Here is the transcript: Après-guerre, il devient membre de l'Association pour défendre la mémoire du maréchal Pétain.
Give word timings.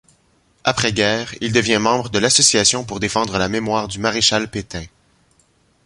Après-guerre, 0.63 1.35
il 1.41 1.53
devient 1.53 1.77
membre 1.79 2.09
de 2.09 2.17
l'Association 2.17 2.83
pour 2.83 2.99
défendre 2.99 3.37
la 3.37 3.47
mémoire 3.49 3.87
du 3.87 3.99
maréchal 3.99 4.49
Pétain. 4.49 4.85